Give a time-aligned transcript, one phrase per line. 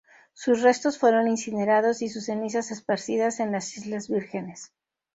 [0.33, 4.73] Sus restos fueron incinerados, y sus cenizas esparcidas en las Islas Vírgenes.